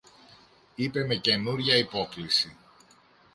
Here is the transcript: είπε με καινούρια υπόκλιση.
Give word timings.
είπε 0.75 1.05
με 1.05 1.15
καινούρια 1.15 1.75
υπόκλιση. 1.75 2.57